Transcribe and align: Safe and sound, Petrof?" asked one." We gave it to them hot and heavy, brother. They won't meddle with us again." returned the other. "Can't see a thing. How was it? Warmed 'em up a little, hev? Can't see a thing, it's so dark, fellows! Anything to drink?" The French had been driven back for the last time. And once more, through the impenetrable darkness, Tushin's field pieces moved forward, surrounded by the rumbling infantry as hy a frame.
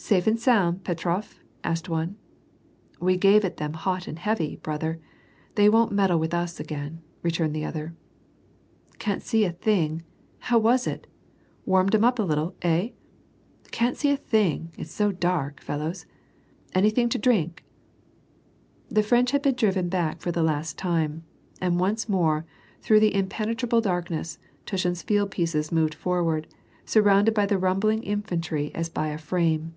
Safe 0.10 0.26
and 0.26 0.40
sound, 0.40 0.82
Petrof?" 0.82 1.40
asked 1.62 1.86
one." 1.90 2.16
We 3.00 3.18
gave 3.18 3.44
it 3.44 3.58
to 3.58 3.62
them 3.64 3.74
hot 3.74 4.08
and 4.08 4.18
heavy, 4.18 4.56
brother. 4.56 4.98
They 5.56 5.68
won't 5.68 5.92
meddle 5.92 6.18
with 6.18 6.32
us 6.32 6.58
again." 6.58 7.02
returned 7.22 7.54
the 7.54 7.66
other. 7.66 7.94
"Can't 8.98 9.22
see 9.22 9.44
a 9.44 9.52
thing. 9.52 10.02
How 10.38 10.58
was 10.58 10.86
it? 10.86 11.06
Warmed 11.66 11.94
'em 11.94 12.02
up 12.02 12.18
a 12.18 12.22
little, 12.22 12.56
hev? 12.62 12.92
Can't 13.72 13.94
see 13.94 14.10
a 14.10 14.16
thing, 14.16 14.72
it's 14.78 14.90
so 14.90 15.12
dark, 15.12 15.60
fellows! 15.60 16.06
Anything 16.74 17.10
to 17.10 17.18
drink?" 17.18 17.62
The 18.90 19.02
French 19.02 19.32
had 19.32 19.42
been 19.42 19.54
driven 19.54 19.90
back 19.90 20.22
for 20.22 20.32
the 20.32 20.42
last 20.42 20.78
time. 20.78 21.24
And 21.60 21.78
once 21.78 22.08
more, 22.08 22.46
through 22.80 23.00
the 23.00 23.14
impenetrable 23.14 23.82
darkness, 23.82 24.38
Tushin's 24.64 25.02
field 25.02 25.30
pieces 25.30 25.70
moved 25.70 25.94
forward, 25.94 26.46
surrounded 26.86 27.34
by 27.34 27.44
the 27.44 27.58
rumbling 27.58 28.02
infantry 28.02 28.74
as 28.74 28.90
hy 28.96 29.08
a 29.08 29.18
frame. 29.18 29.74